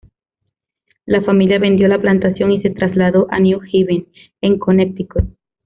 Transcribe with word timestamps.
La 1.05 1.21
familia 1.21 1.59
vendió 1.59 1.87
la 1.87 2.01
plantación 2.01 2.49
y 2.51 2.59
se 2.63 2.71
trasladó 2.71 3.27
a 3.29 3.39
New 3.39 3.59
Haven, 3.61 4.07
en 4.41 4.57
Connecticut. 4.57 5.25